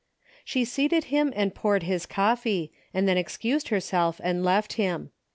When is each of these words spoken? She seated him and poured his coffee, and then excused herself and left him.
She 0.43 0.65
seated 0.65 1.03
him 1.13 1.31
and 1.35 1.53
poured 1.53 1.83
his 1.83 2.07
coffee, 2.07 2.71
and 2.91 3.07
then 3.07 3.17
excused 3.17 3.67
herself 3.67 4.19
and 4.23 4.43
left 4.43 4.73
him. 4.73 5.11